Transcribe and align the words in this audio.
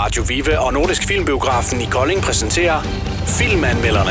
Radio 0.00 0.22
Vive 0.28 0.58
og 0.58 0.72
Nordisk 0.72 1.08
Filmbiografen 1.08 1.80
i 1.80 1.84
Kolding 1.84 2.22
præsenterer 2.22 2.80
Filmanmelderne. 3.26 4.10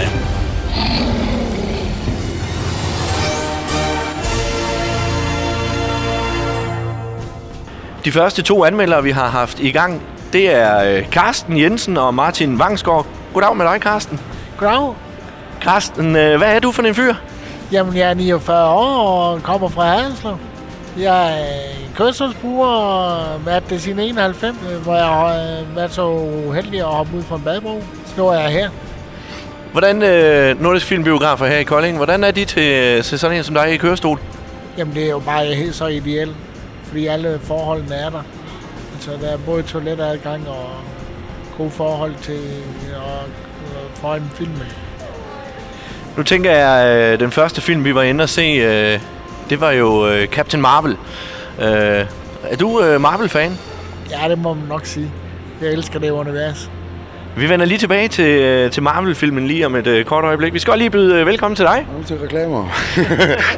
De 8.06 8.12
første 8.12 8.42
to 8.42 8.64
anmeldere, 8.66 9.04
vi 9.04 9.12
har 9.12 9.28
haft 9.28 9.60
i 9.60 9.72
gang, 9.72 10.02
det 10.34 10.56
er 10.56 10.84
øh, 10.84 11.10
Carsten 11.10 11.60
Jensen 11.60 11.98
og 11.98 12.14
Martin 12.14 12.60
Vangsgaard. 12.60 13.06
Goddag 13.34 13.58
med 13.58 13.66
dig, 13.66 13.80
Carsten. 13.82 14.20
Goddag. 14.58 14.94
Carsten, 15.62 16.16
øh, 16.16 16.38
hvad 16.38 16.56
er 16.56 16.60
du 16.60 16.72
for 16.72 16.84
en 16.84 16.96
fyr? 16.96 17.14
Jamen, 17.72 17.98
jeg 17.98 18.10
er 18.10 18.14
49 18.14 18.70
år 18.70 19.32
og 19.34 19.44
kommer 19.44 19.70
fra 19.70 19.84
Haderslev. 19.84 20.38
Jeg 20.98 21.42
er 21.42 21.96
kørselbruger 21.96 22.68
og 22.68 23.46
været 23.46 23.70
det 23.70 23.82
siden 23.82 24.00
91, 24.00 24.56
øh, 24.72 24.82
hvor 24.84 24.96
jeg 24.96 25.06
har 25.06 25.28
øh, 25.28 25.76
været 25.76 25.92
så 25.92 26.08
uheldig 26.48 26.80
at 26.80 26.86
hoppe 26.86 27.18
ud 27.18 27.24
fra 27.24 27.36
en 27.36 27.42
badebro. 27.42 27.84
Så 28.16 28.34
jeg 28.34 28.50
her. 28.50 28.70
Hvordan, 29.72 30.04
øh, 30.04 30.62
Nordisk 30.62 30.86
Filmbiografer 30.86 31.46
her 31.46 31.58
i 31.58 31.64
Kolding, 31.64 31.98
hvordan 31.98 32.24
er 32.24 32.32
de 32.32 32.46
til, 32.46 33.04
til 33.04 33.20
sådan 33.20 33.38
en 33.38 33.44
som 33.44 33.56
dig 33.56 33.74
i 33.74 33.78
kørestol? 33.78 34.20
Jamen, 34.78 34.96
det 34.96 35.04
er 35.04 35.10
jo 35.10 35.20
bare 35.20 35.46
helt 35.46 35.76
så 35.76 35.88
ideelt, 35.88 36.36
fordi 36.84 37.08
alle 37.08 37.40
forholdene 37.44 37.96
er 37.96 38.10
der. 38.10 38.24
Altså, 38.94 39.12
der 39.22 39.34
er 39.34 39.38
både 39.38 39.64
toiletadgang 39.64 40.48
og 40.48 40.70
gode 41.58 41.72
forhold 41.72 42.14
til 42.22 42.40
at 42.96 43.30
få 43.94 44.14
en 44.14 44.32
film. 44.36 44.52
Nu 46.18 46.24
tænker 46.24 46.52
jeg, 46.52 46.98
øh, 46.98 47.20
den 47.20 47.32
første 47.32 47.62
film, 47.62 47.86
vi 47.86 47.96
var 47.96 48.02
inde 48.02 48.22
og 48.22 48.30
se, 48.30 48.42
øh, 48.42 49.00
det 49.50 49.62
var 49.62 49.72
jo 49.72 50.08
øh, 50.08 50.28
Captain 50.28 50.62
Marvel. 50.62 50.98
Øh, 51.60 51.68
er 52.44 52.56
du 52.60 52.82
øh, 52.82 53.02
Marvel-fan? 53.02 53.58
Ja, 54.12 54.30
det 54.30 54.38
må 54.38 54.54
man 54.54 54.64
nok 54.68 54.86
sige. 54.86 55.12
Jeg 55.62 55.74
elsker 55.74 56.00
det 56.00 56.10
univers. 56.10 56.70
Vi 57.38 57.50
vender 57.50 57.66
lige 57.66 57.78
tilbage 57.78 58.08
til, 58.08 58.42
øh, 58.42 58.72
til 58.72 58.84
Marvel-filmen 58.84 59.48
lige 59.48 59.66
om 59.66 59.76
et 59.76 59.88
øh, 59.88 60.06
kort 60.06 60.24
øjeblik. 60.24 60.54
Vi 60.54 60.60
skal 60.60 60.72
også 60.72 60.78
lige 60.78 60.90
byde 60.90 61.16
øh, 61.16 61.26
velkommen 61.26 61.56
til 61.56 61.66
dig. 61.66 61.88
Nu 61.98 62.04
til 62.04 62.18
reklamer. 62.18 62.66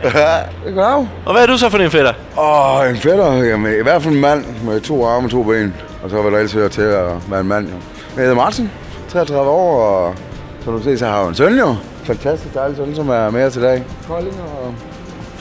Goddag. 0.76 1.08
Og 1.26 1.34
hvad 1.34 1.42
er 1.44 1.46
du 1.48 1.58
så 1.58 1.70
for 1.70 1.78
en 1.78 1.92
fætter? 1.92 2.14
Åh, 2.38 2.80
oh, 2.80 2.90
en 2.90 2.98
fætter. 2.98 3.34
Jamen, 3.34 3.74
i 3.80 3.84
hvert 3.84 4.02
fald 4.02 4.14
en 4.14 4.22
mand 4.22 4.46
med 4.64 4.82
to 4.82 5.06
arme 5.06 5.28
og 5.28 5.32
to 5.32 5.44
ben. 5.44 5.76
Og 6.04 6.10
så 6.10 6.22
vil 6.22 6.32
der 6.32 6.38
altid 6.38 6.60
høre 6.60 6.70
til 6.70 6.82
at 6.82 7.06
være 7.30 7.40
en 7.40 7.48
mand, 7.48 7.68
jo. 7.68 7.76
Jeg 8.16 8.22
hedder 8.22 8.36
Martin, 8.36 8.72
33 9.10 9.50
år, 9.52 9.84
og 9.84 10.16
som 10.64 10.78
du 10.78 10.84
ser, 10.84 10.98
så 10.98 11.06
har 11.06 11.20
jeg 11.20 11.28
en 11.28 11.36
søn, 11.36 11.58
jo. 11.58 11.76
Fantastisk 12.04 12.54
dejlig 12.54 12.78
søn, 12.78 12.96
som 12.96 13.10
er 13.10 13.30
med 13.30 13.52
til 13.52 13.62
dag. 13.62 13.84
Kolding 14.08 14.36
og... 14.42 14.74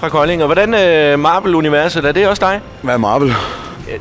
Fra 0.00 0.08
Kolding. 0.08 0.42
Og 0.42 0.46
hvordan 0.46 0.74
øh, 0.74 1.18
Marvel-universet, 1.18 2.04
er 2.04 2.12
det 2.12 2.28
også 2.28 2.40
dig? 2.46 2.60
Hvad 2.82 2.94
er 2.94 2.98
Marvel? 2.98 3.34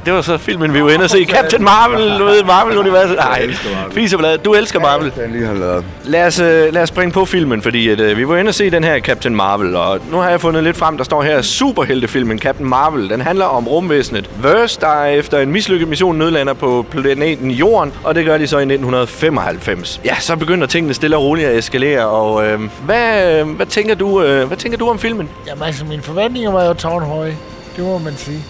Det 0.05 0.13
var 0.13 0.21
så 0.21 0.37
filmen, 0.37 0.73
vi 0.73 0.83
var 0.83 0.89
inde 0.89 1.03
og 1.03 1.09
se. 1.09 1.25
Captain 1.25 1.63
Marvel, 1.63 2.19
du 2.19 2.25
ved, 2.25 2.43
Marvel-universet. 2.43 3.15
Nej, 3.15 3.49
fiseblad. 3.91 4.37
Du 4.37 4.53
elsker 4.53 4.79
Marvel. 4.79 5.11
Den 5.15 5.31
lige 5.31 5.45
har 5.45 5.53
lavet. 5.53 5.85
Lad 6.03 6.27
os, 6.27 6.39
øh, 6.39 6.73
lad 6.73 6.81
os 6.81 6.89
springe 6.89 7.11
på 7.11 7.25
filmen, 7.25 7.61
fordi 7.61 7.89
at, 7.89 7.99
øh, 7.99 8.17
vi 8.17 8.27
var 8.27 8.37
inde 8.37 8.49
og 8.49 8.55
se 8.55 8.69
den 8.69 8.83
her 8.83 8.99
Captain 8.99 9.35
Marvel, 9.35 9.75
og 9.75 9.99
nu 10.11 10.17
har 10.17 10.29
jeg 10.29 10.41
fundet 10.41 10.63
lidt 10.63 10.77
frem, 10.77 10.97
der 10.97 11.03
står 11.03 11.21
her 11.23 11.41
superheltefilmen 11.41 12.39
Captain 12.39 12.69
Marvel. 12.69 13.09
Den 13.09 13.21
handler 13.21 13.45
om 13.45 13.67
rumvæsenet 13.67 14.29
Verse, 14.41 14.79
der 14.81 15.03
efter 15.03 15.39
en 15.39 15.51
mislykket 15.51 15.87
mission 15.87 16.17
nødlander 16.17 16.53
på 16.53 16.85
planeten 16.91 17.51
Jorden, 17.51 17.93
og 18.03 18.15
det 18.15 18.25
gør 18.25 18.37
de 18.37 18.47
så 18.47 18.57
i 18.57 18.65
1995. 18.65 20.01
Ja, 20.05 20.15
så 20.19 20.35
begynder 20.35 20.67
tingene 20.67 20.93
stille 20.93 21.17
og 21.17 21.23
roligt 21.23 21.47
at 21.47 21.57
eskalere, 21.57 22.05
og 22.07 22.47
øh, 22.47 22.59
hvad, 22.85 23.39
øh, 23.39 23.47
hvad, 23.49 23.65
tænker 23.65 23.95
du, 23.95 24.23
øh, 24.23 24.47
hvad 24.47 24.57
tænker 24.57 24.77
du 24.77 24.89
om 24.89 24.99
filmen? 24.99 25.29
Jamen 25.47 25.63
altså, 25.63 25.85
mine 25.85 26.01
forventninger 26.01 26.51
var 26.51 26.65
jo 26.65 26.73
tårnhøje. 26.73 27.37
Det 27.75 27.83
må 27.83 27.97
man 27.97 28.13
sige. 28.17 28.43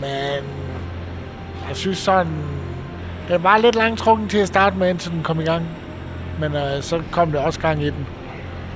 Men 0.00 0.63
jeg 1.68 1.76
synes 1.76 1.98
sådan... 1.98 2.32
Den 3.28 3.42
var 3.42 3.58
lidt 3.58 3.74
langtrukken 3.74 4.28
til 4.28 4.38
at 4.38 4.48
starte 4.48 4.76
med, 4.76 4.90
indtil 4.90 5.10
den 5.10 5.22
kom 5.22 5.40
i 5.40 5.44
gang. 5.44 5.66
Men 6.40 6.54
øh, 6.54 6.82
så 6.82 7.00
kom 7.10 7.30
det 7.30 7.40
også 7.40 7.60
gang 7.60 7.82
i 7.82 7.86
den. 7.86 8.06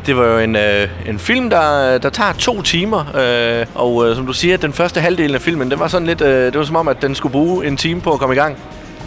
Det 0.06 0.16
var 0.16 0.26
jo 0.26 0.38
en, 0.38 0.56
øh, 0.56 0.88
en 1.06 1.18
film, 1.18 1.50
der, 1.50 1.98
der 1.98 2.10
tager 2.10 2.32
to 2.32 2.62
timer, 2.62 2.98
øh, 3.00 3.66
og 3.74 4.08
øh, 4.08 4.16
som 4.16 4.26
du 4.26 4.32
siger, 4.32 4.56
den 4.56 4.72
første 4.72 5.00
halvdel 5.00 5.34
af 5.34 5.40
filmen, 5.40 5.70
det 5.70 5.78
var 5.78 5.88
sådan 5.88 6.06
lidt, 6.06 6.20
øh, 6.20 6.46
det 6.46 6.58
var 6.58 6.64
som 6.64 6.76
om, 6.76 6.88
at 6.88 7.02
den 7.02 7.14
skulle 7.14 7.32
bruge 7.32 7.66
en 7.66 7.76
time 7.76 8.00
på 8.00 8.12
at 8.12 8.18
komme 8.18 8.34
i 8.34 8.38
gang. 8.38 8.56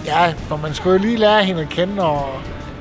Ja, 0.06 0.34
for 0.48 0.58
man 0.58 0.74
skulle 0.74 0.96
jo 0.96 1.02
lige 1.02 1.18
lære 1.18 1.44
hende 1.44 1.62
at 1.62 1.69
kende 1.69 2.03
og 2.03 2.30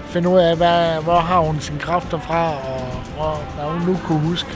finde 0.08 0.28
ud 0.28 0.38
af, 0.38 0.56
hvad, 0.56 1.02
hvor 1.02 1.18
har 1.18 1.38
hun 1.40 1.60
sine 1.60 1.78
kræfter 1.78 2.20
fra, 2.20 2.48
og 2.48 2.80
hvor, 3.16 3.40
hvad 3.54 3.64
hun 3.64 3.88
nu 3.88 3.98
kunne 4.06 4.20
huske. 4.20 4.48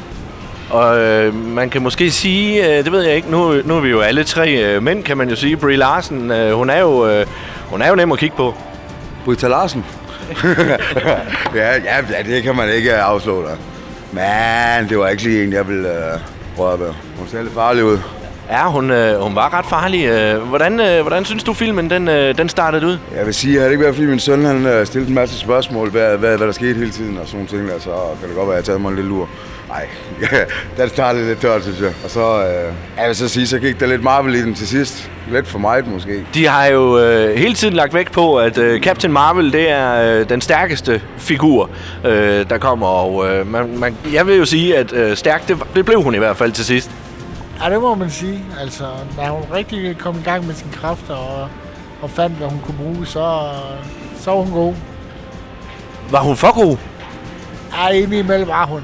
Og 0.74 0.98
øh, 0.98 1.34
man 1.34 1.70
kan 1.70 1.82
måske 1.82 2.10
sige, 2.10 2.66
øh, 2.68 2.84
det 2.84 2.92
ved 2.92 3.02
jeg 3.02 3.16
ikke, 3.16 3.30
nu, 3.30 3.62
nu 3.64 3.76
er 3.76 3.80
vi 3.80 3.88
jo 3.88 4.00
alle 4.00 4.24
tre 4.24 4.50
øh, 4.50 4.82
mænd, 4.82 5.04
kan 5.04 5.16
man 5.16 5.28
jo 5.28 5.36
sige. 5.36 5.56
Brie 5.56 5.76
Larsen, 5.76 6.30
øh, 6.30 6.52
hun, 6.52 6.70
er 6.70 6.80
jo, 6.80 7.08
øh, 7.08 7.26
hun 7.66 7.82
er 7.82 7.88
jo 7.88 7.94
nem 7.94 8.12
at 8.12 8.18
kigge 8.18 8.36
på. 8.36 8.54
Brita 9.24 9.48
Larsen. 9.48 9.84
ja, 11.54 11.72
ja, 11.74 12.22
det 12.26 12.42
kan 12.42 12.56
man 12.56 12.68
ikke 12.68 12.92
øh, 12.92 13.08
afslå 13.08 13.42
dig. 13.42 13.56
Men 14.12 14.88
det 14.88 14.98
var 14.98 15.08
ikke 15.08 15.22
lige 15.22 15.44
en, 15.44 15.52
jeg 15.52 15.68
ville 15.68 15.88
øh, 15.88 16.18
røre 16.58 16.78
ved. 16.80 16.92
Hun 17.18 17.28
ser 17.28 17.42
lidt 17.42 17.54
farlig 17.54 17.84
ud. 17.84 17.98
Ja, 18.50 18.70
hun, 18.70 18.90
øh, 18.90 19.20
hun 19.20 19.34
var 19.34 19.58
ret 19.58 19.66
farlig. 19.66 20.04
Øh, 20.06 20.42
hvordan, 20.42 20.80
øh, 20.80 21.00
hvordan 21.00 21.24
synes 21.24 21.44
du, 21.44 21.52
filmen 21.52 21.90
den, 21.90 22.08
øh, 22.08 22.38
den 22.38 22.48
startede 22.48 22.86
ud? 22.86 22.98
Jeg 23.16 23.26
vil 23.26 23.34
sige, 23.34 23.58
at 23.58 23.64
det 23.64 23.70
ikke 23.70 23.82
været, 23.82 23.94
fordi 23.94 24.06
min 24.06 24.18
søn 24.18 24.44
han, 24.44 24.66
øh, 24.66 24.86
stillede 24.86 25.08
en 25.08 25.14
masse 25.14 25.38
spørgsmål, 25.38 25.90
hvad, 25.90 26.16
hvad, 26.16 26.36
hvad 26.36 26.46
der 26.46 26.52
skete 26.52 26.74
hele 26.74 26.90
tiden 26.90 27.18
og 27.18 27.26
sådan 27.26 27.36
nogle 27.36 27.48
ting, 27.48 27.68
der, 27.74 27.80
så 27.80 27.90
kan 28.20 28.28
det 28.28 28.36
godt 28.36 28.48
være, 28.48 28.56
at 28.56 28.60
jeg 28.60 28.64
taget 28.64 28.80
mig 28.80 28.88
en 28.88 28.96
lille 28.96 29.10
lur. 29.10 29.28
Nej, 29.68 29.86
den 30.78 30.88
startede 30.88 31.26
lidt 31.26 31.40
tørt, 31.40 31.62
synes 31.62 31.80
jeg. 31.80 31.92
Og 32.04 32.10
så, 32.10 32.20
øh, 32.20 32.72
jeg 32.98 33.06
vil 33.06 33.16
så 33.16 33.28
sige, 33.28 33.46
så 33.46 33.58
gik 33.58 33.80
der 33.80 33.86
lidt 33.86 34.02
Marvel 34.02 34.34
i 34.34 34.42
den 34.42 34.54
til 34.54 34.68
sidst. 34.68 35.10
Lidt 35.32 35.48
for 35.48 35.58
meget 35.58 35.86
måske. 35.86 36.26
De 36.34 36.46
har 36.46 36.66
jo 36.66 36.98
øh, 36.98 37.36
hele 37.38 37.54
tiden 37.54 37.74
lagt 37.74 37.94
vægt 37.94 38.12
på, 38.12 38.36
at 38.36 38.58
øh, 38.58 38.80
Captain 38.80 39.12
Marvel, 39.12 39.52
det 39.52 39.70
er 39.70 40.18
øh, 40.20 40.28
den 40.28 40.40
stærkeste 40.40 41.02
figur, 41.18 41.70
øh, 42.04 42.50
der 42.50 42.58
kommer. 42.58 42.86
Og 42.86 43.28
øh, 43.28 43.46
man, 43.46 43.78
man, 43.78 43.96
jeg 44.12 44.26
vil 44.26 44.36
jo 44.36 44.44
sige, 44.44 44.76
at 44.76 44.92
øh, 44.92 45.16
stærk, 45.16 45.48
det, 45.48 45.56
det 45.74 45.84
blev 45.84 46.02
hun 46.02 46.14
i 46.14 46.18
hvert 46.18 46.36
fald 46.36 46.52
til 46.52 46.64
sidst. 46.64 46.90
Ja, 47.62 47.70
det 47.70 47.80
må 47.80 47.94
man 47.94 48.10
sige. 48.10 48.44
Altså, 48.60 48.84
når 49.16 49.24
hun 49.24 49.44
rigtig 49.54 49.98
kom 49.98 50.16
i 50.18 50.22
gang 50.22 50.46
med 50.46 50.54
sine 50.54 50.72
kræfter 50.72 51.14
og, 51.14 51.48
og 52.02 52.10
fandt, 52.10 52.36
hvad 52.36 52.48
hun 52.48 52.60
kunne 52.60 52.76
bruge, 52.76 53.06
så, 53.06 53.50
så 54.20 54.30
var 54.30 54.40
hun 54.40 54.52
god. 54.52 54.74
Var 56.10 56.20
hun 56.20 56.36
for 56.36 56.54
god? 56.54 56.76
Ja, 57.76 57.88
indimellem 57.88 58.48
var 58.48 58.66
hun. 58.66 58.82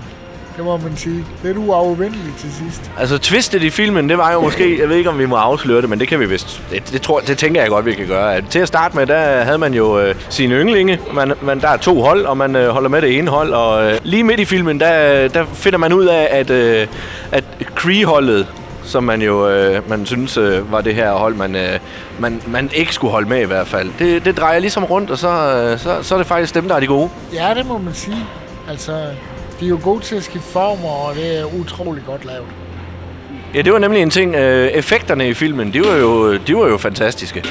Det 0.56 0.64
må 0.64 0.76
man 0.76 0.96
sige. 0.96 1.24
Lidt 1.44 1.56
uafvendeligt 1.58 2.38
til 2.38 2.52
sidst. 2.52 2.90
Altså, 2.98 3.18
twistet 3.18 3.62
i 3.62 3.70
filmen, 3.70 4.08
det 4.08 4.18
var 4.18 4.32
jo 4.32 4.40
måske... 4.40 4.76
Jeg 4.80 4.88
ved 4.88 4.96
ikke, 4.96 5.10
om 5.10 5.18
vi 5.18 5.26
må 5.26 5.36
afsløre 5.36 5.80
det, 5.80 5.90
men 5.90 6.00
det 6.00 6.08
kan 6.08 6.20
vi 6.20 6.26
vist... 6.26 6.62
Det, 6.70 6.92
det, 6.92 7.02
tror, 7.02 7.20
det 7.20 7.38
tænker 7.38 7.60
jeg 7.60 7.70
godt, 7.70 7.86
vi 7.86 7.94
kan 7.94 8.06
gøre. 8.06 8.34
At 8.34 8.44
til 8.50 8.58
at 8.58 8.68
starte 8.68 8.96
med, 8.96 9.06
der 9.06 9.44
havde 9.44 9.58
man 9.58 9.74
jo 9.74 10.00
øh, 10.00 10.14
sine 10.28 10.54
yndlinge. 10.54 10.98
Man, 11.12 11.32
man, 11.42 11.60
der 11.60 11.68
er 11.68 11.76
to 11.76 12.02
hold, 12.02 12.24
og 12.24 12.36
man 12.36 12.56
øh, 12.56 12.68
holder 12.68 12.88
med 12.88 13.02
det 13.02 13.18
ene 13.18 13.30
hold. 13.30 13.52
Og 13.52 13.90
øh, 13.90 13.98
lige 14.02 14.24
midt 14.24 14.40
i 14.40 14.44
filmen, 14.44 14.80
der, 14.80 15.28
der 15.28 15.44
finder 15.44 15.78
man 15.78 15.92
ud 15.92 16.06
af, 16.06 16.28
at, 16.30 16.50
øh, 16.50 16.86
at 17.32 17.44
Kree-holdet, 17.74 18.46
som 18.90 19.04
man 19.04 19.22
jo 19.22 19.48
øh, 19.48 19.88
man 19.88 20.06
synes 20.06 20.36
øh, 20.36 20.72
var 20.72 20.80
det 20.80 20.94
her 20.94 21.12
hold, 21.12 21.34
man, 21.34 21.56
øh, 21.56 21.78
man, 22.18 22.42
man 22.46 22.70
ikke 22.74 22.94
skulle 22.94 23.10
holde 23.10 23.28
med 23.28 23.40
i 23.40 23.44
hvert 23.44 23.66
fald. 23.66 23.90
Det, 23.98 24.24
det 24.24 24.36
drejer 24.36 24.58
ligesom 24.58 24.84
rundt, 24.84 25.10
og 25.10 25.18
så, 25.18 25.28
øh, 25.28 25.78
så, 25.78 26.02
så 26.02 26.14
er 26.14 26.18
det 26.18 26.26
faktisk 26.26 26.54
dem, 26.54 26.68
der 26.68 26.74
er 26.74 26.80
de 26.80 26.86
gode. 26.86 27.10
Ja, 27.32 27.54
det 27.54 27.66
må 27.66 27.78
man 27.78 27.94
sige. 27.94 28.26
Altså, 28.68 28.92
de 29.60 29.64
er 29.64 29.68
jo 29.68 29.78
gode 29.82 30.00
til 30.04 30.16
at 30.16 30.24
skifte 30.24 30.48
former, 30.48 30.88
og 30.88 31.14
det 31.14 31.40
er 31.40 31.60
utrolig 31.60 32.02
godt 32.06 32.24
lavet. 32.24 32.46
Ja, 33.54 33.62
det 33.62 33.72
var 33.72 33.78
nemlig 33.78 34.02
en 34.02 34.10
ting. 34.10 34.34
Øh, 34.34 34.68
effekterne 34.68 35.28
i 35.28 35.34
filmen, 35.34 35.72
de 35.72 35.80
var, 35.80 35.96
jo, 35.96 36.36
de 36.36 36.56
var 36.56 36.68
jo 36.68 36.76
fantastiske. 36.76 37.44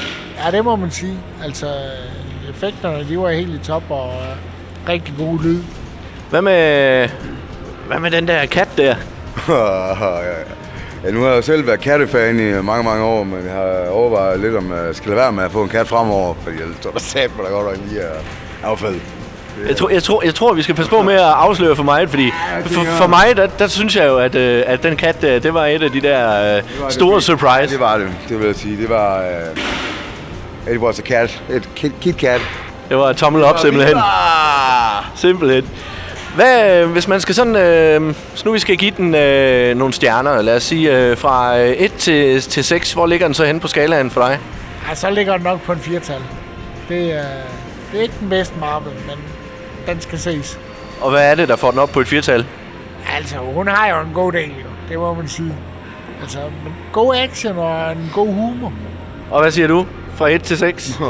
Ja, 0.44 0.50
det 0.50 0.64
må 0.64 0.76
man 0.76 0.90
sige. 0.90 1.16
Altså, 1.44 1.66
effekterne, 2.50 3.08
de 3.08 3.18
var 3.18 3.30
helt 3.30 3.54
i 3.54 3.58
top, 3.66 3.82
og 3.90 4.06
uh, 4.06 4.88
rigtig 4.88 5.14
gode 5.18 5.42
lyd. 5.42 5.62
Hvad 6.30 6.42
med, 6.42 7.08
hvad 7.86 7.98
med 8.00 8.10
den 8.10 8.28
der 8.28 8.46
kat 8.46 8.68
der? 8.76 8.94
ja, 11.04 11.10
nu 11.10 11.20
har 11.20 11.28
jeg 11.28 11.36
jo 11.36 11.42
selv 11.42 11.66
været 11.66 11.80
kattefan 11.80 12.40
i 12.40 12.62
mange, 12.62 12.84
mange 12.84 13.04
år, 13.04 13.24
men 13.24 13.44
jeg 13.46 13.52
har 13.52 13.88
overvejet 13.90 14.40
lidt, 14.40 14.56
om 14.56 14.72
jeg 14.72 14.94
skal 14.94 15.08
lade 15.08 15.20
være 15.20 15.32
med 15.32 15.44
at 15.44 15.52
få 15.52 15.62
en 15.62 15.68
kat 15.68 15.88
fremover, 15.88 16.34
fordi 16.42 16.56
jeg 16.56 16.66
tror, 16.82 16.90
der 16.90 16.98
sat 16.98 17.30
mig 17.36 17.46
da 17.46 17.50
godt 17.50 17.66
nok 17.66 17.76
lige 17.88 18.00
er 18.00 18.14
affald. 18.62 19.00
Jeg 19.68 19.76
tror, 19.76 19.88
jeg, 19.88 20.02
tror, 20.02 20.22
jeg 20.22 20.34
tror, 20.34 20.54
vi 20.54 20.62
skal 20.62 20.74
passe 20.74 20.90
på 20.90 21.02
med 21.02 21.14
at 21.14 21.20
afsløre 21.20 21.76
for 21.76 21.82
meget, 21.82 22.10
fordi 22.10 22.32
for, 22.66 22.84
for 22.84 23.06
mig, 23.06 23.36
der, 23.36 23.46
der 23.46 23.66
synes 23.66 23.96
jeg 23.96 24.06
jo, 24.08 24.18
at, 24.18 24.34
øh, 24.34 24.62
at 24.66 24.82
den 24.82 24.96
kat, 24.96 25.22
det 25.22 25.54
var 25.54 25.66
et 25.66 25.82
af 25.82 25.90
de 25.90 26.00
der 26.00 26.56
uh, 26.58 26.90
store 26.90 27.16
det, 27.16 27.24
surprise. 27.24 27.72
Det 27.72 27.80
var 27.80 27.98
det, 27.98 28.08
det 28.28 28.38
vil 28.38 28.46
jeg 28.46 28.56
sige. 28.56 28.76
Det 28.76 28.88
var... 28.88 29.24
Uh, 30.66 30.74
it 30.74 30.78
was 30.78 30.98
a 30.98 31.02
cat. 31.02 31.42
Et 31.50 31.68
kit, 31.74 31.92
kit 32.00 32.16
cat. 32.16 32.40
Det 32.88 32.96
var 32.96 33.12
tommel 33.12 33.44
op 33.44 33.58
simpelthen. 33.58 33.96
Simpelthen. 35.14 35.68
Hvad, 36.34 36.86
hvis 36.86 37.08
man 37.08 37.20
skal 37.20 37.34
sådan... 37.34 37.56
Øh, 37.56 38.14
så 38.34 38.42
nu 38.44 38.52
vi 38.52 38.58
skal 38.58 38.76
give 38.76 38.90
den 38.96 39.14
øh, 39.14 39.76
nogle 39.76 39.94
stjerner, 39.94 40.42
lad 40.42 40.56
os 40.56 40.62
sige, 40.62 40.96
øh, 40.96 41.16
fra 41.16 41.56
1 41.56 41.92
til, 41.92 42.40
til 42.40 42.64
6, 42.64 42.92
hvor 42.92 43.06
ligger 43.06 43.26
den 43.26 43.34
så 43.34 43.44
hen 43.44 43.60
på 43.60 43.68
skalaen 43.68 44.10
for 44.10 44.20
dig? 44.20 44.38
Ja, 44.88 44.94
så 44.94 45.10
ligger 45.10 45.32
den 45.32 45.42
nok 45.42 45.62
på 45.62 45.72
en 45.72 45.78
firtal. 45.78 46.20
Det 46.88 47.12
er, 47.12 47.24
det 47.92 47.98
er 47.98 48.02
ikke 48.02 48.14
den 48.20 48.28
bedste 48.28 48.54
Marvel, 48.60 48.92
men 49.06 49.16
den 49.86 50.00
skal 50.00 50.18
ses. 50.18 50.58
Og 51.00 51.10
hvad 51.10 51.30
er 51.30 51.34
det, 51.34 51.48
der 51.48 51.56
får 51.56 51.70
den 51.70 51.78
op 51.78 51.90
på 51.90 52.00
et 52.00 52.08
firtal? 52.08 52.46
Altså, 53.16 53.36
hun 53.36 53.68
har 53.68 53.88
jo 53.88 54.00
en 54.00 54.14
god 54.14 54.32
del, 54.32 54.48
jo. 54.48 54.68
Det 54.88 54.98
må 54.98 55.14
man 55.14 55.28
sige. 55.28 55.54
Altså, 56.22 56.38
men 56.38 56.74
god 56.92 57.14
action 57.14 57.58
og 57.58 57.92
en 57.92 58.10
god 58.14 58.34
humor. 58.34 58.72
Og 59.30 59.40
hvad 59.40 59.50
siger 59.50 59.68
du? 59.68 59.86
fra 60.20 60.28
1 60.28 60.42
til 60.42 60.58
6? 60.58 61.00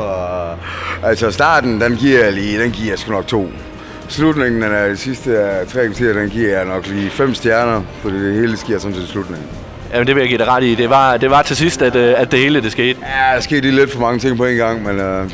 altså 1.09 1.31
starten, 1.31 1.81
den 1.81 1.97
giver 1.97 2.25
jeg 2.25 2.33
lige, 2.33 2.63
den 2.63 2.71
giver 2.71 2.89
jeg 2.89 2.99
sgu 2.99 3.13
nok 3.13 3.27
to. 3.27 3.51
Slutningen, 4.11 4.63
er 4.63 4.89
de 4.89 4.97
sidste 4.97 5.31
øh, 5.31 5.67
tre 5.67 5.87
kvarter, 5.87 6.13
den 6.13 6.31
giver 6.31 6.57
jeg 6.57 6.65
nok 6.65 6.87
lige 6.87 7.11
fem 7.11 7.35
stjerner, 7.35 7.83
for 8.03 8.11
det 8.11 8.35
hele 8.35 8.57
sker 8.57 8.79
sådan 8.79 8.97
til 8.97 9.09
slutningen. 9.09 9.47
Jamen, 9.93 10.07
det 10.07 10.15
vil 10.15 10.21
jeg 10.21 10.29
give 10.29 10.39
dig 10.39 10.47
ret 10.47 10.65
i. 10.65 10.75
Det 10.75 10.91
var, 10.91 11.17
det 11.17 11.31
var 11.31 11.43
til 11.43 11.57
sidst, 11.57 11.83
at, 11.83 11.97
øh, 11.97 12.15
at 12.17 12.33
det 12.33 12.39
hele 12.39 12.63
det 12.63 12.73
skete. 12.73 13.01
Ja, 13.03 13.35
der 13.35 13.41
skete 13.41 13.61
lige 13.61 13.75
lidt 13.75 13.93
for 13.93 14.01
mange 14.01 14.19
ting 14.19 14.37
på 14.37 14.45
en 14.45 14.57
gang, 14.57 14.83
men 14.83 15.01
uh, 15.01 15.31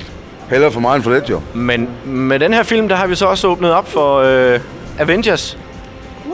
hellere 0.50 0.72
for 0.72 0.80
meget 0.80 0.96
end 0.96 1.04
for 1.04 1.10
lidt 1.10 1.30
jo. 1.30 1.40
Men 1.54 1.88
med 2.04 2.38
den 2.38 2.52
her 2.54 2.62
film, 2.62 2.88
der 2.88 2.96
har 2.96 3.06
vi 3.06 3.14
så 3.14 3.26
også 3.26 3.48
åbnet 3.48 3.72
op 3.72 3.88
for 3.88 4.18
øh, 4.18 4.60
Avengers. 4.98 5.58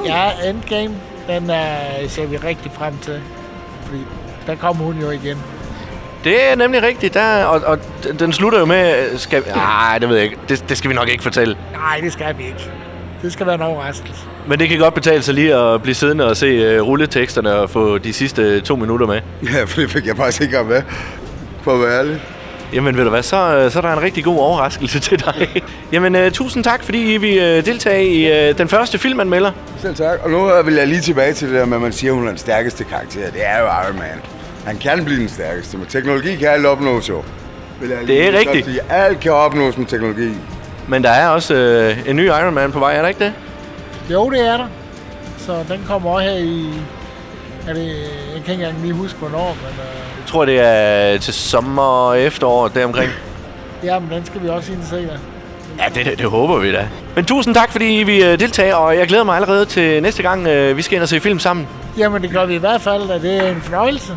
Ja, 0.06 0.30
Endgame, 0.48 0.94
den 1.28 1.50
er, 1.50 2.08
ser 2.08 2.26
vi 2.26 2.36
rigtig 2.36 2.72
frem 2.74 2.98
til. 3.02 3.20
Fordi 3.84 4.00
der 4.46 4.54
kommer 4.54 4.84
hun 4.84 4.96
jo 5.00 5.10
igen. 5.10 5.36
Det 6.24 6.50
er 6.50 6.56
nemlig 6.56 6.82
rigtigt, 6.82 7.14
der, 7.14 7.44
og, 7.44 7.60
og 7.66 7.78
den 8.18 8.32
slutter 8.32 8.58
jo 8.58 8.64
med... 8.64 9.18
Skal, 9.18 9.42
nej, 9.54 9.98
det 9.98 10.08
ved 10.08 10.16
jeg 10.16 10.24
ikke. 10.24 10.36
Det, 10.48 10.64
det 10.68 10.78
skal 10.78 10.90
vi 10.90 10.94
nok 10.94 11.08
ikke 11.08 11.22
fortælle. 11.22 11.56
Nej, 11.72 12.00
det 12.02 12.12
skal 12.12 12.38
vi 12.38 12.42
ikke. 12.46 12.70
Det 13.22 13.32
skal 13.32 13.46
være 13.46 13.54
en 13.54 13.62
overraskelse. 13.62 14.20
Men 14.46 14.58
det 14.58 14.68
kan 14.68 14.78
godt 14.78 14.94
betale 14.94 15.22
sig 15.22 15.34
lige 15.34 15.54
at 15.54 15.82
blive 15.82 15.94
siddende 15.94 16.26
og 16.26 16.36
se 16.36 16.80
uh, 16.80 16.86
rulleteksterne 16.88 17.54
og 17.54 17.70
få 17.70 17.98
de 17.98 18.12
sidste 18.12 18.60
to 18.60 18.76
minutter 18.76 19.06
med. 19.06 19.20
Ja, 19.54 19.64
for 19.64 19.80
det 19.80 19.90
fik 19.90 20.06
jeg 20.06 20.16
faktisk 20.16 20.42
ikke 20.42 20.64
med, 20.68 20.82
for 21.62 21.74
at 21.74 21.80
være 21.80 21.98
ærlig. 21.98 22.20
Jamen 22.72 22.96
ved 22.96 23.04
du 23.04 23.10
hvad, 23.10 23.22
så, 23.22 23.68
så 23.70 23.78
er 23.78 23.80
der 23.80 23.92
en 23.92 24.02
rigtig 24.02 24.24
god 24.24 24.38
overraskelse 24.38 25.00
til 25.00 25.24
dig. 25.24 25.62
Jamen 25.92 26.16
uh, 26.26 26.32
tusind 26.32 26.64
tak, 26.64 26.84
fordi 26.84 27.14
I 27.14 27.16
vil 27.16 27.58
uh, 27.58 27.64
deltage 27.64 28.06
i 28.06 28.50
uh, 28.50 28.58
den 28.58 28.68
første 28.68 28.98
filmanmelder. 28.98 29.52
Selv 29.80 29.94
tak. 29.94 30.18
Og 30.24 30.30
nu 30.30 30.50
vil 30.64 30.74
jeg 30.74 30.88
lige 30.88 31.00
tilbage 31.00 31.32
til 31.32 31.48
det 31.48 31.56
der 31.56 31.64
med, 31.64 31.76
at 31.76 31.82
man 31.82 31.92
siger, 31.92 32.10
at 32.12 32.16
hun 32.16 32.24
er 32.24 32.30
den 32.30 32.38
stærkeste 32.38 32.84
karakter. 32.84 33.30
Det 33.30 33.46
er 33.46 33.58
jo 33.60 33.66
Iron 33.66 33.98
Man. 33.98 34.41
Han 34.66 34.76
kan 34.78 35.04
blive 35.04 35.20
den 35.20 35.28
stærkeste, 35.28 35.76
men 35.76 35.86
teknologi 35.86 36.36
kan 36.36 36.48
alt 36.48 36.66
opnås 36.66 37.08
jo. 37.08 37.22
Vil 37.80 37.90
jeg 37.90 37.98
Det 38.06 38.28
er 38.28 38.38
rigtigt. 38.38 38.64
Sige. 38.66 38.80
Alt 38.90 39.20
kan 39.20 39.32
opnås 39.32 39.76
med 39.76 39.86
teknologi. 39.86 40.30
Men 40.88 41.02
der 41.04 41.10
er 41.10 41.28
også 41.28 41.54
uh, 41.54 42.08
en 42.10 42.16
ny 42.16 42.26
Iron 42.26 42.54
Man 42.54 42.72
på 42.72 42.78
vej, 42.78 42.96
er 42.96 43.00
der 43.02 43.08
ikke 43.08 43.24
det? 43.24 43.32
Jo, 44.10 44.30
det 44.30 44.40
er 44.48 44.56
der. 44.56 44.66
Så 45.38 45.56
den 45.68 45.80
kommer 45.86 46.10
også 46.10 46.28
her 46.28 46.36
i... 46.36 46.66
Er 47.68 47.72
det, 47.74 47.86
jeg 48.34 48.42
kan 48.44 48.54
ikke 48.54 48.64
engang 48.64 48.82
lige 48.82 48.92
huske, 48.92 49.18
hvornår, 49.18 49.56
men... 49.62 49.70
Øh, 49.72 49.86
Jeg 50.18 50.26
tror, 50.26 50.44
det 50.44 50.60
er 50.60 51.18
til 51.18 51.34
sommer 51.34 51.82
og 51.82 52.20
efterår 52.20 52.68
deromkring. 52.68 53.10
ja, 53.84 53.98
men 53.98 54.10
den 54.10 54.24
skal 54.26 54.42
vi 54.42 54.48
også 54.48 54.72
ind 54.72 54.80
og 54.80 54.86
se 54.86 54.96
der. 54.96 55.18
Ja, 55.78 55.84
det, 55.94 56.06
det, 56.06 56.18
det 56.18 56.26
håber 56.26 56.58
vi 56.58 56.72
da. 56.72 56.88
Men 57.16 57.24
tusind 57.24 57.54
tak, 57.54 57.72
fordi 57.72 58.00
I 58.00 58.02
vil 58.02 58.22
uh, 58.32 58.38
deltage, 58.40 58.76
og 58.76 58.96
jeg 58.96 59.06
glæder 59.08 59.24
mig 59.24 59.36
allerede 59.36 59.64
til 59.64 60.02
næste 60.02 60.22
gang, 60.22 60.46
uh, 60.46 60.76
vi 60.76 60.82
skal 60.82 60.94
ind 60.96 61.02
og 61.02 61.08
se 61.08 61.20
film 61.20 61.38
sammen. 61.38 61.68
Jamen, 61.98 62.22
det 62.22 62.30
gør 62.30 62.46
vi 62.46 62.54
i 62.54 62.58
hvert 62.58 62.80
fald, 62.80 63.02
og 63.02 63.22
det 63.22 63.36
er 63.36 63.48
en 63.48 63.60
fornøjelse. 63.62 64.16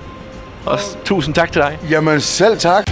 Og 0.66 0.80
tusind 1.06 1.36
tak 1.36 1.52
til 1.52 1.62
dig. 1.62 1.80
Jamen 1.90 2.22
selv 2.22 2.58
tak. 2.58 2.92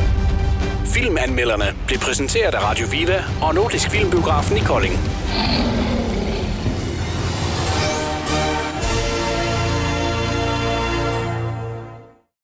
Filmanmelderne 0.86 1.66
blev 1.88 2.00
præsenteret 2.00 2.56
af 2.56 2.64
Radio 2.64 2.88
Viva 2.92 3.24
og 3.42 3.56
Nordisk 3.56 3.90
Filmbiografen 3.90 4.58
i 4.58 4.60
Kolding. 4.60 4.94